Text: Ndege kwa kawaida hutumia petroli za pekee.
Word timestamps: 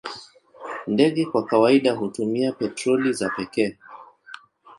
Ndege 0.87 1.25
kwa 1.25 1.45
kawaida 1.45 1.91
hutumia 1.93 2.51
petroli 2.51 3.13
za 3.13 3.29
pekee. 3.29 3.77